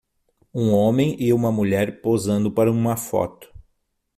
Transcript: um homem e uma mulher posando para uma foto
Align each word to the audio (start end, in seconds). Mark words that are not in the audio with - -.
um 0.51 0.73
homem 0.73 1.15
e 1.19 1.31
uma 1.31 1.51
mulher 1.51 2.01
posando 2.01 2.51
para 2.51 2.71
uma 2.71 2.97
foto 2.97 3.53